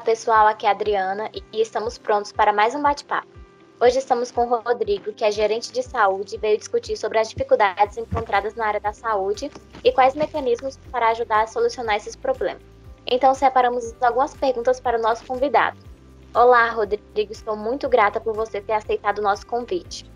Olá 0.00 0.06
pessoal, 0.06 0.46
aqui 0.46 0.64
é 0.64 0.70
a 0.70 0.72
Adriana 0.72 1.30
e 1.52 1.60
estamos 1.60 1.98
prontos 1.98 2.32
para 2.32 2.54
mais 2.54 2.74
um 2.74 2.80
bate-papo. 2.80 3.28
Hoje 3.78 3.98
estamos 3.98 4.30
com 4.30 4.46
o 4.46 4.60
Rodrigo, 4.62 5.12
que 5.12 5.22
é 5.22 5.30
gerente 5.30 5.70
de 5.70 5.82
saúde 5.82 6.36
e 6.36 6.38
veio 6.38 6.56
discutir 6.56 6.96
sobre 6.96 7.18
as 7.18 7.28
dificuldades 7.28 7.98
encontradas 7.98 8.54
na 8.54 8.64
área 8.64 8.80
da 8.80 8.94
saúde 8.94 9.50
e 9.84 9.92
quais 9.92 10.14
mecanismos 10.14 10.78
para 10.90 11.10
ajudar 11.10 11.42
a 11.42 11.46
solucionar 11.46 11.96
esses 11.96 12.16
problemas. 12.16 12.62
Então 13.06 13.34
separamos 13.34 13.94
algumas 14.00 14.34
perguntas 14.34 14.80
para 14.80 14.98
o 14.98 15.02
nosso 15.02 15.22
convidado. 15.26 15.76
Olá, 16.34 16.70
Rodrigo, 16.70 17.30
estou 17.30 17.54
muito 17.54 17.86
grata 17.86 18.18
por 18.18 18.34
você 18.34 18.58
ter 18.58 18.72
aceitado 18.72 19.18
o 19.18 19.22
nosso 19.22 19.46
convite. 19.46 20.10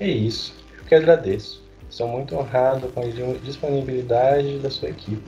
É 0.00 0.08
isso, 0.08 0.54
eu 0.78 0.84
que 0.86 0.94
agradeço. 0.94 1.62
Sou 1.90 2.08
muito 2.08 2.34
honrado 2.34 2.88
com 2.88 3.00
a 3.00 3.04
disponibilidade 3.42 4.58
da 4.58 4.70
sua 4.70 4.88
equipe, 4.88 5.22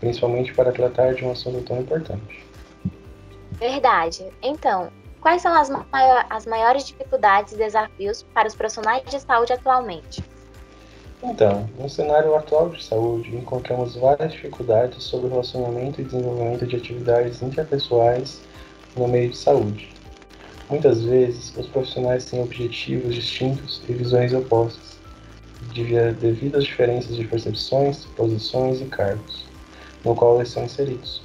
principalmente 0.00 0.54
para 0.54 0.72
tratar 0.72 1.12
de 1.12 1.22
um 1.22 1.30
assunto 1.30 1.60
tão 1.60 1.82
importante. 1.82 2.49
Verdade. 3.60 4.26
Então, 4.42 4.90
quais 5.20 5.42
são 5.42 5.52
as, 5.52 5.68
maior, 5.68 6.24
as 6.30 6.46
maiores 6.46 6.86
dificuldades 6.86 7.52
e 7.52 7.56
desafios 7.56 8.22
para 8.34 8.48
os 8.48 8.54
profissionais 8.54 9.04
de 9.04 9.20
saúde 9.20 9.52
atualmente? 9.52 10.24
Então, 11.22 11.68
no 11.78 11.86
cenário 11.86 12.34
atual 12.34 12.70
de 12.70 12.82
saúde, 12.82 13.36
encontramos 13.36 13.94
várias 13.94 14.32
dificuldades 14.32 15.04
sobre 15.04 15.26
o 15.26 15.30
relacionamento 15.30 16.00
e 16.00 16.04
desenvolvimento 16.04 16.66
de 16.66 16.76
atividades 16.76 17.42
interpessoais 17.42 18.40
no 18.96 19.06
meio 19.06 19.28
de 19.28 19.36
saúde. 19.36 19.94
Muitas 20.70 21.02
vezes, 21.02 21.54
os 21.54 21.66
profissionais 21.66 22.24
têm 22.24 22.42
objetivos 22.42 23.14
distintos 23.14 23.82
e 23.86 23.92
visões 23.92 24.32
opostas, 24.32 24.98
devido 25.74 26.56
às 26.56 26.64
diferenças 26.64 27.14
de 27.14 27.26
percepções, 27.26 28.06
posições 28.16 28.80
e 28.80 28.86
cargos, 28.86 29.44
no 30.02 30.14
qual 30.14 30.36
eles 30.36 30.48
são 30.48 30.64
inseridos. 30.64 31.22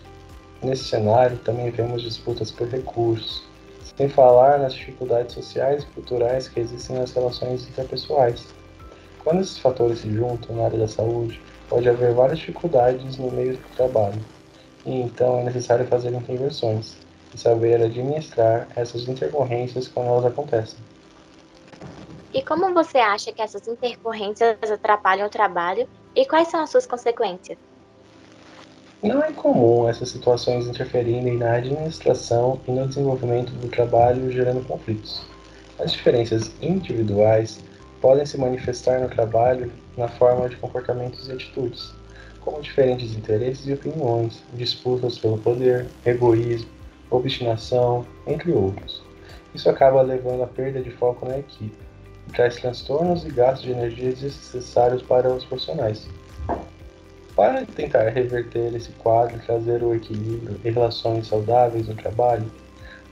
Nesse 0.65 0.85
cenário, 0.85 1.37
também 1.43 1.69
vemos 1.69 2.01
disputas 2.01 2.49
por 2.49 2.67
recursos, 2.67 3.43
sem 3.95 4.09
falar 4.09 4.57
nas 4.57 4.73
dificuldades 4.73 5.35
sociais 5.35 5.83
e 5.83 5.87
culturais 5.93 6.47
que 6.47 6.59
existem 6.59 6.95
nas 6.95 7.13
relações 7.13 7.69
interpessoais. 7.69 8.51
Quando 9.23 9.41
esses 9.41 9.59
fatores 9.59 9.99
se 9.99 10.11
juntam 10.11 10.55
na 10.55 10.65
área 10.65 10.79
da 10.79 10.87
saúde, 10.87 11.39
pode 11.69 11.87
haver 11.87 12.15
várias 12.15 12.39
dificuldades 12.39 13.15
no 13.19 13.29
meio 13.29 13.55
do 13.55 13.75
trabalho, 13.75 14.19
e 14.83 15.01
então 15.01 15.37
é 15.37 15.43
necessário 15.43 15.85
fazer 15.85 16.11
intervenções 16.11 16.97
e 17.31 17.37
saber 17.37 17.83
administrar 17.83 18.67
essas 18.75 19.07
intercorrências 19.07 19.87
quando 19.87 20.07
elas 20.07 20.25
acontecem. 20.25 20.79
E 22.33 22.41
como 22.41 22.73
você 22.73 22.97
acha 22.97 23.31
que 23.31 23.41
essas 23.43 23.67
intercorrências 23.67 24.57
atrapalham 24.63 25.27
o 25.27 25.29
trabalho 25.29 25.87
e 26.15 26.25
quais 26.25 26.47
são 26.47 26.59
as 26.59 26.71
suas 26.71 26.87
consequências? 26.87 27.59
Não 29.03 29.21
é 29.21 29.31
comum 29.31 29.87
essas 29.87 30.09
situações 30.09 30.67
interferirem 30.67 31.37
na 31.37 31.55
administração 31.55 32.59
e 32.67 32.71
no 32.71 32.87
desenvolvimento 32.87 33.51
do 33.51 33.67
trabalho, 33.67 34.31
gerando 34.31 34.65
conflitos. 34.65 35.21
As 35.77 35.91
diferenças 35.91 36.51
individuais 36.61 37.59
podem 38.01 38.25
se 38.25 38.37
manifestar 38.37 39.01
no 39.01 39.09
trabalho 39.09 39.71
na 39.97 40.07
forma 40.07 40.47
de 40.49 40.55
comportamentos 40.55 41.27
e 41.27 41.33
atitudes, 41.33 41.93
como 42.41 42.61
diferentes 42.61 43.15
interesses 43.15 43.67
e 43.67 43.73
opiniões, 43.73 44.41
disputas 44.53 45.17
pelo 45.19 45.37
poder, 45.37 45.87
egoísmo, 46.05 46.69
obstinação, 47.11 48.05
entre 48.25 48.51
outros. 48.53 49.03
Isso 49.53 49.69
acaba 49.69 50.01
levando 50.01 50.43
à 50.43 50.47
perda 50.47 50.81
de 50.81 50.91
foco 50.91 51.27
na 51.27 51.39
equipe 51.39 51.77
e 52.27 52.31
traz 52.31 52.55
transtornos 52.55 53.25
e 53.25 53.29
gastos 53.29 53.65
de 53.65 53.71
energia 53.71 54.09
desnecessários 54.09 55.01
para 55.01 55.31
os 55.31 55.43
profissionais. 55.45 56.07
Para 57.35 57.65
tentar 57.65 58.07
reverter 58.09 58.73
esse 58.73 58.93
quadro 58.93 59.35
e 59.35 59.45
trazer 59.45 59.83
o 59.83 59.93
equilíbrio 59.93 60.57
e 60.63 60.69
relações 60.69 61.27
saudáveis 61.27 61.85
no 61.85 61.95
trabalho, 61.95 62.49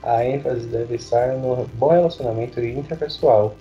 a 0.02 0.24
ênfase 0.24 0.66
deve 0.66 0.94
estar 0.94 1.36
no 1.36 1.66
bom 1.74 1.88
relacionamento 1.88 2.58
interpessoal, 2.58 3.54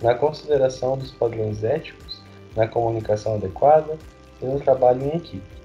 na 0.00 0.14
consideração 0.14 0.96
dos 0.96 1.10
padrões 1.10 1.64
éticos, 1.64 2.22
na 2.54 2.68
comunicação 2.68 3.34
adequada 3.34 3.96
e 4.40 4.46
no 4.46 4.60
trabalho 4.60 5.02
em 5.02 5.16
equipe. 5.16 5.56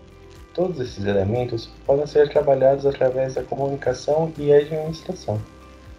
Todos 0.56 0.80
esses 0.80 1.06
elementos 1.06 1.70
podem 1.86 2.08
ser 2.08 2.28
trabalhados 2.30 2.86
através 2.88 3.36
da 3.36 3.44
comunicação 3.44 4.34
e 4.40 4.52
administração, 4.52 5.40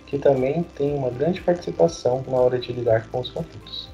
que 0.06 0.18
também 0.18 0.64
tem 0.76 0.94
uma 0.96 1.10
grande 1.10 1.40
participação 1.40 2.24
na 2.26 2.38
hora 2.38 2.58
de 2.58 2.72
lidar 2.72 3.06
com 3.08 3.20
os 3.20 3.30
conflitos. 3.30 3.91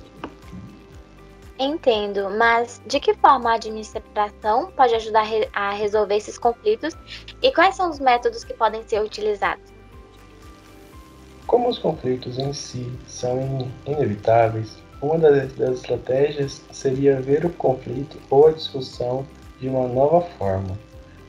Entendo, 1.59 2.31
mas 2.31 2.81
de 2.87 3.01
que 3.01 3.15
forma 3.15 3.51
a 3.51 3.55
administração 3.55 4.71
pode 4.77 4.95
ajudar 4.95 5.27
a 5.53 5.73
resolver 5.73 6.15
esses 6.15 6.39
conflitos 6.39 6.97
e 7.43 7.51
quais 7.51 7.75
são 7.75 7.91
os 7.91 7.99
métodos 7.99 8.45
que 8.45 8.55
podem 8.55 8.87
ser 8.87 9.03
utilizados? 9.03 9.65
Como 11.49 11.69
os 11.69 11.77
conflitos 11.79 12.39
em 12.39 12.53
si 12.53 12.93
são 13.09 13.69
inevitáveis, 13.85 14.77
uma 15.03 15.19
das, 15.19 15.53
estratégias 15.59 16.63
seria 16.71 17.21
ver 17.21 17.45
o 17.45 17.51
conflito 17.51 18.19
ou 18.31 18.47
a 18.47 18.53
discussão 18.53 19.27
de 19.59 19.69
uma 19.69 19.89
nova 19.89 20.21
forma, 20.39 20.79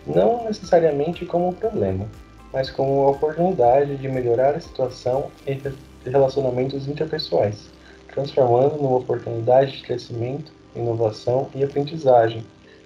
não 0.06 0.44
necessariamente 0.44 1.26
como 1.26 1.48
um 1.48 1.54
problema, 1.54 2.08
mas 2.54 2.70
como 2.70 3.02
uma 3.02 3.12
oportunidade 3.12 3.98
de 3.98 4.08
melhorar 4.08 4.54
a 4.54 4.60
situação 4.60 5.32
e 5.48 5.60
relacionamentos 6.08 6.88
interpessoais 6.88 7.79
transformando 8.12 8.76
numa 8.78 8.98
oportunidade 8.98 9.78
de 9.78 9.84
crescimento, 9.84 10.52
inovação 10.76 11.50
e 11.56 11.64
aprendizagem, 11.64 12.44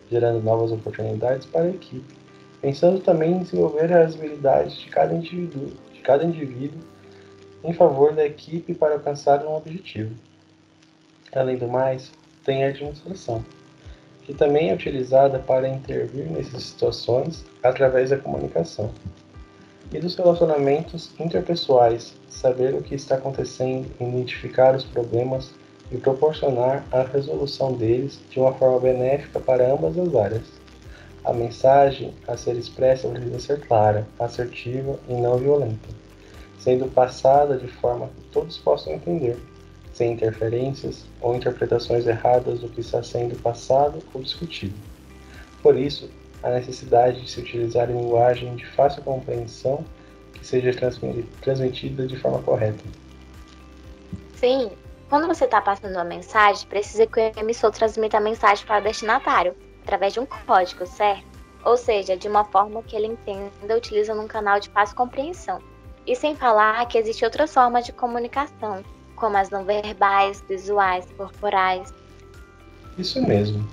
gerando 0.10 0.44
novas 0.44 0.72
oportunidades 0.72 1.46
para 1.46 1.64
a 1.64 1.70
equipe, 1.70 2.16
pensando 2.62 3.00
também 3.00 3.34
em 3.34 3.40
desenvolver 3.40 3.92
as 3.94 4.16
habilidades 4.16 4.78
de 4.78 4.90
cada 4.90 5.14
indivíduo, 5.14 5.72
de 5.94 6.00
cada 6.02 6.24
indivíduo 6.24 6.80
em 7.64 7.74
favor 7.74 8.14
da 8.14 8.26
equipe 8.26 8.74
para 8.74 8.94
alcançar 8.94 9.46
um 9.46 9.56
objetivo. 9.56 10.14
Além 11.34 11.58
do 11.58 11.68
mais, 11.68 12.12
tem 12.46 12.64
a 12.64 12.68
administração, 12.68 13.44
que 14.24 14.34
também 14.34 14.70
é 14.70 14.74
utilizada 14.74 15.40
para 15.40 15.68
intervir 15.68 16.26
nessas 16.26 16.64
situações 16.64 17.46
através 17.64 18.10
da 18.10 18.18
comunicação 18.18 18.92
e 19.94 20.00
dos 20.00 20.16
relacionamentos 20.16 21.12
interpessoais, 21.20 22.16
saber 22.28 22.74
o 22.74 22.82
que 22.82 22.96
está 22.96 23.16
acontecendo, 23.16 23.88
identificar 24.02 24.76
os 24.76 24.84
problemas 24.84 25.52
e 25.92 25.98
proporcionar 25.98 26.84
a 26.92 27.04
resolução 27.04 27.74
deles 27.74 28.20
de 28.32 28.40
uma 28.40 28.54
forma 28.54 28.80
benéfica 28.80 29.40
para 29.40 29.72
ambas 29.72 29.98
as 29.98 30.16
áreas. 30.16 30.64
A 31.24 31.32
mensagem 31.32 32.14
a 32.28 32.36
ser 32.36 32.58
expressa 32.58 33.08
precisa 33.08 33.40
ser 33.40 33.62
clara, 33.62 34.08
assertiva 34.20 35.00
e 35.08 35.14
não 35.14 35.38
violenta, 35.38 35.88
sendo 36.58 36.92
passada 36.92 37.56
de 37.56 37.68
forma 37.68 38.08
que 38.08 38.24
todos 38.32 38.58
possam 38.58 38.94
entender, 38.94 39.38
sem 39.94 40.14
interferências 40.14 41.06
ou 41.22 41.36
interpretações 41.36 42.08
erradas 42.08 42.60
do 42.60 42.68
que 42.68 42.82
está 42.82 43.04
sendo 43.04 43.40
passado 43.42 44.00
ou 44.12 44.22
discutido. 44.22 44.74
Por 45.62 45.78
isso, 45.78 46.10
a 46.44 46.50
necessidade 46.50 47.22
de 47.22 47.32
se 47.32 47.40
utilizar 47.40 47.88
linguagem 47.88 48.56
de 48.56 48.66
fácil 48.66 49.02
compreensão 49.02 49.84
que 50.34 50.46
seja 50.46 50.72
transmitida 51.42 52.06
de 52.06 52.18
forma 52.20 52.42
correta. 52.44 52.84
Sim, 54.36 54.72
quando 55.10 55.28
você 55.28 55.46
está 55.46 55.62
passando 55.62 55.94
uma 55.94 56.04
mensagem, 56.04 56.68
precisa 56.68 57.08
que 57.08 57.20
o 57.20 57.40
emissor 57.40 57.72
transmita 57.72 58.18
a 58.18 58.22
mensagem 58.22 58.66
para 58.66 58.82
o 58.82 58.84
destinatário, 58.84 59.56
através 59.84 60.14
de 60.14 60.20
um 60.20 60.26
código, 60.26 60.86
certo? 60.86 61.24
Ou 61.64 61.78
seja, 61.78 62.18
de 62.18 62.28
uma 62.28 62.44
forma 62.44 62.84
que 62.84 62.96
ele 62.96 63.08
entenda 63.08 63.78
utilizando 63.78 64.22
um 64.22 64.28
canal 64.28 64.60
de 64.60 64.70
fácil 64.70 64.98
compreensão. 64.98 65.60
E 66.06 66.14
sem 66.14 66.36
falar 66.36 66.86
que 66.88 66.98
existe 66.98 67.24
outras 67.24 67.54
formas 67.54 67.86
de 67.86 67.94
comunicação, 67.94 68.84
como 69.16 69.38
as 69.38 69.50
não 69.50 69.64
verbais, 69.64 70.44
visuais, 70.50 71.08
corporais. 71.16 71.94
Isso 72.98 73.26
mesmo. 73.26 73.66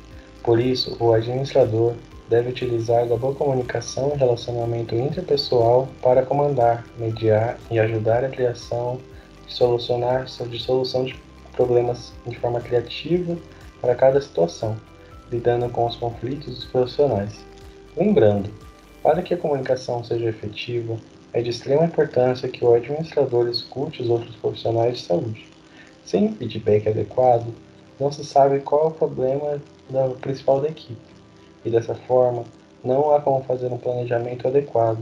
Por 0.44 0.60
isso, 0.60 0.96
o 1.00 1.12
administrador 1.12 1.94
deve 2.30 2.50
utilizar 2.50 3.08
da 3.08 3.16
boa 3.16 3.34
comunicação 3.34 4.12
e 4.14 4.16
relacionamento 4.16 4.94
interpessoal 4.94 5.88
para 6.00 6.24
comandar, 6.24 6.86
mediar 6.96 7.58
e 7.68 7.78
ajudar 7.80 8.24
a 8.24 8.28
criação 8.28 9.00
de 9.48 9.52
solucionar 9.52 10.26
de 10.26 10.58
solução 10.60 11.04
de 11.04 11.18
problemas 11.52 12.12
de 12.24 12.38
forma 12.38 12.60
criativa 12.60 13.36
para 13.80 13.96
cada 13.96 14.20
situação, 14.20 14.76
lidando 15.28 15.68
com 15.70 15.84
os 15.84 15.96
conflitos 15.96 16.54
dos 16.54 16.64
profissionais. 16.66 17.44
Lembrando, 17.96 18.48
para 19.02 19.22
que 19.22 19.34
a 19.34 19.36
comunicação 19.36 20.04
seja 20.04 20.26
efetiva, 20.26 20.96
é 21.32 21.42
de 21.42 21.50
extrema 21.50 21.84
importância 21.84 22.48
que 22.48 22.64
o 22.64 22.72
administrador 22.72 23.48
escute 23.48 24.02
os 24.02 24.08
outros 24.08 24.36
profissionais 24.36 24.98
de 24.98 25.04
saúde. 25.04 25.48
Sem 26.04 26.32
feedback 26.34 26.88
adequado, 26.88 27.52
não 27.98 28.12
se 28.12 28.24
sabe 28.24 28.60
qual 28.60 28.84
é 28.84 28.86
o 28.86 28.90
problema 28.92 29.60
da, 29.90 30.08
principal 30.20 30.60
da 30.60 30.68
equipe 30.68 31.09
e 31.64 31.70
dessa 31.70 31.94
forma 31.94 32.44
não 32.82 33.14
há 33.14 33.20
como 33.20 33.42
fazer 33.44 33.66
um 33.66 33.78
planejamento 33.78 34.48
adequado 34.48 35.00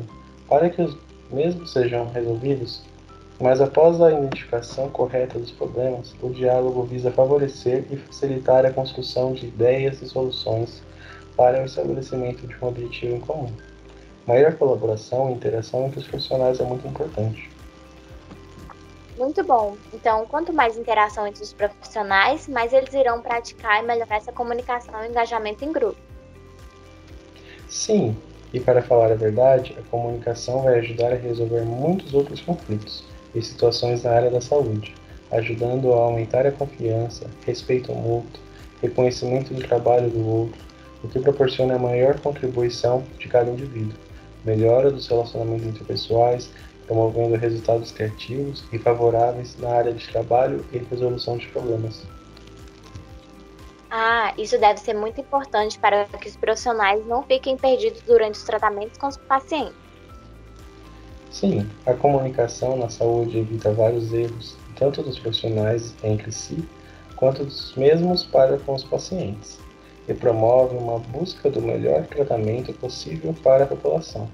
para 0.48 0.68
que 0.68 0.82
os 0.82 0.96
mesmos 1.30 1.72
sejam 1.72 2.06
resolvidos, 2.10 2.82
mas 3.40 3.60
após 3.60 4.00
a 4.00 4.12
identificação 4.12 4.88
correta 4.90 5.38
dos 5.38 5.52
problemas, 5.52 6.14
o 6.20 6.30
diálogo 6.30 6.82
visa 6.82 7.10
favorecer 7.10 7.84
e 7.90 7.96
facilitar 7.96 8.66
a 8.66 8.72
construção 8.72 9.32
de 9.32 9.46
ideias 9.46 10.02
e 10.02 10.08
soluções 10.08 10.82
para 11.36 11.62
o 11.62 11.64
estabelecimento 11.64 12.46
de 12.46 12.56
um 12.60 12.68
objetivo 12.68 13.14
em 13.14 13.20
comum. 13.20 13.52
Maior 14.26 14.54
colaboração 14.54 15.30
e 15.30 15.34
interação 15.34 15.86
entre 15.86 16.00
os 16.00 16.06
profissionais 16.06 16.58
é 16.58 16.64
muito 16.64 16.86
importante. 16.86 17.48
Muito 19.16 19.42
bom. 19.44 19.76
Então, 19.92 20.26
quanto 20.26 20.52
mais 20.52 20.76
interação 20.76 21.26
entre 21.26 21.42
os 21.42 21.52
profissionais, 21.52 22.46
mais 22.48 22.72
eles 22.72 22.92
irão 22.92 23.20
praticar 23.20 23.82
e 23.82 23.86
melhorar 23.86 24.16
essa 24.16 24.32
comunicação 24.32 25.04
e 25.04 25.08
engajamento 25.08 25.64
em 25.64 25.72
grupo. 25.72 26.07
Sim, 27.68 28.16
e 28.52 28.58
para 28.58 28.82
falar 28.82 29.12
a 29.12 29.14
verdade, 29.14 29.76
a 29.78 29.82
comunicação 29.90 30.62
vai 30.62 30.78
ajudar 30.78 31.12
a 31.12 31.16
resolver 31.16 31.62
muitos 31.62 32.14
outros 32.14 32.40
conflitos 32.40 33.04
e 33.34 33.42
situações 33.42 34.02
na 34.02 34.10
área 34.10 34.30
da 34.30 34.40
saúde, 34.40 34.94
ajudando 35.30 35.92
a 35.92 35.98
aumentar 35.98 36.46
a 36.46 36.52
confiança, 36.52 37.26
respeito 37.44 37.92
mútuo, 37.92 38.42
reconhecimento 38.80 39.52
do 39.52 39.62
trabalho 39.62 40.08
do 40.08 40.26
outro, 40.26 40.58
o 41.04 41.08
que 41.08 41.20
proporciona 41.20 41.76
a 41.76 41.78
maior 41.78 42.18
contribuição 42.20 43.04
de 43.18 43.28
cada 43.28 43.50
indivíduo, 43.50 43.98
melhora 44.44 44.90
dos 44.90 45.06
relacionamentos 45.06 45.66
interpessoais, 45.66 46.50
promovendo 46.86 47.36
resultados 47.36 47.92
criativos 47.92 48.64
e 48.72 48.78
favoráveis 48.78 49.58
na 49.58 49.68
área 49.68 49.92
de 49.92 50.08
trabalho 50.08 50.64
e 50.72 50.78
resolução 50.78 51.36
de 51.36 51.46
problemas. 51.48 52.02
Ah, 53.90 54.34
isso 54.36 54.58
deve 54.58 54.80
ser 54.80 54.94
muito 54.94 55.18
importante 55.20 55.78
para 55.78 56.04
que 56.04 56.28
os 56.28 56.36
profissionais 56.36 57.04
não 57.06 57.22
fiquem 57.22 57.56
perdidos 57.56 58.02
durante 58.02 58.34
os 58.34 58.42
tratamentos 58.42 58.98
com 58.98 59.06
os 59.06 59.16
pacientes. 59.16 59.74
Sim, 61.30 61.66
a 61.86 61.94
comunicação 61.94 62.76
na 62.76 62.90
saúde 62.90 63.38
evita 63.38 63.72
vários 63.72 64.12
erros, 64.12 64.56
tanto 64.76 65.02
dos 65.02 65.18
profissionais 65.18 65.94
entre 66.02 66.30
si, 66.30 66.68
quanto 67.16 67.44
dos 67.44 67.74
mesmos 67.76 68.24
para 68.24 68.58
com 68.58 68.74
os 68.74 68.84
pacientes, 68.84 69.58
e 70.06 70.12
promove 70.12 70.76
uma 70.76 70.98
busca 70.98 71.50
do 71.50 71.62
melhor 71.62 72.06
tratamento 72.06 72.72
possível 72.74 73.34
para 73.42 73.64
a 73.64 73.66
população. 73.66 74.28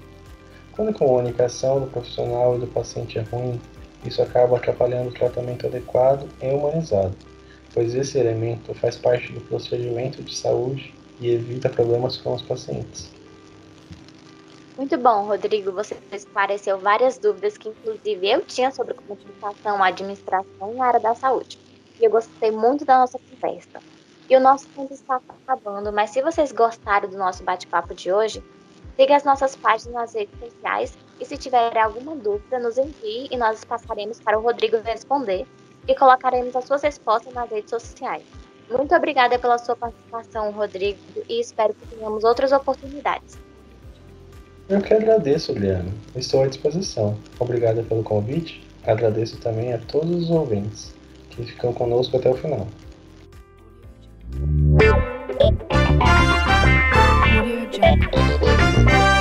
Quando 0.73 0.89
a 0.89 0.93
comunicação 0.93 1.79
do 1.79 1.87
profissional 1.87 2.57
e 2.57 2.59
do 2.59 2.67
paciente 2.67 3.19
é 3.19 3.21
ruim, 3.21 3.59
isso 4.05 4.21
acaba 4.21 4.57
atrapalhando 4.57 5.09
o 5.09 5.13
tratamento 5.13 5.67
adequado 5.67 6.27
e 6.41 6.49
humanizado 6.49 7.15
pois 7.75 7.93
esse 7.93 8.17
elemento 8.17 8.73
faz 8.73 8.95
parte 8.95 9.33
do 9.33 9.41
procedimento 9.41 10.23
de 10.23 10.33
saúde 10.33 10.95
e 11.19 11.29
evita 11.29 11.69
problemas 11.69 12.15
com 12.15 12.33
os 12.33 12.41
pacientes. 12.41 13.13
Muito 14.77 14.97
bom, 14.97 15.25
Rodrigo. 15.25 15.73
Você 15.73 15.97
esclareceu 16.11 16.79
várias 16.79 17.17
dúvidas 17.17 17.57
que, 17.57 17.69
inclusive, 17.69 18.29
eu 18.29 18.41
tinha 18.41 18.71
sobre 18.71 18.93
comunicação, 18.93 19.83
administração 19.83 20.73
na 20.73 20.85
área 20.85 20.99
da 21.01 21.13
saúde. 21.13 21.59
E 21.99 22.05
eu 22.05 22.09
gostei 22.09 22.49
muito 22.49 22.85
da 22.85 22.99
nossa 22.99 23.19
conversa. 23.19 23.79
E 24.29 24.35
o 24.35 24.39
nosso 24.39 24.67
tempo 24.69 24.93
está 24.93 25.21
acabando, 25.45 25.91
mas 25.91 26.09
se 26.09 26.21
vocês 26.21 26.51
gostaram 26.51 27.09
do 27.09 27.17
nosso 27.17 27.43
bate-papo 27.43 27.93
de 27.93 28.11
hoje, 28.11 28.43
siga 28.95 29.17
as 29.17 29.23
nossas 29.23 29.55
páginas 29.55 29.93
nas 29.93 30.13
redes 30.15 30.39
sociais 30.39 30.97
e 31.19 31.25
se 31.25 31.37
tiver 31.37 31.77
alguma 31.77 32.15
dúvida, 32.15 32.57
nos 32.57 32.77
envie 32.77 33.27
e 33.29 33.37
nós 33.37 33.63
passaremos 33.63 34.19
para 34.19 34.39
o 34.39 34.41
Rodrigo 34.41 34.77
responder 34.77 35.45
e 35.87 35.95
colocaremos 35.95 36.55
as 36.55 36.65
suas 36.65 36.81
respostas 36.81 37.33
nas 37.33 37.49
redes 37.49 37.69
sociais. 37.69 38.23
Muito 38.69 38.95
obrigada 38.95 39.37
pela 39.37 39.57
sua 39.57 39.75
participação, 39.75 40.51
Rodrigo, 40.51 40.99
e 41.29 41.39
espero 41.39 41.73
que 41.73 41.95
tenhamos 41.95 42.23
outras 42.23 42.51
oportunidades. 42.51 43.37
Eu 44.67 44.81
que 44.81 44.93
agradeço, 44.93 45.53
Liana. 45.53 45.91
Estou 46.15 46.43
à 46.43 46.47
disposição. 46.47 47.15
Obrigada 47.39 47.83
pelo 47.83 48.03
convite. 48.03 48.65
Agradeço 48.83 49.37
também 49.37 49.71
a 49.73 49.77
todos 49.77 50.23
os 50.23 50.29
ouvintes 50.31 50.93
que 51.29 51.43
ficam 51.43 51.71
conosco 51.71 52.17
até 52.17 52.29
o 52.29 52.35
final. 52.35 52.67
Audio 57.37 59.14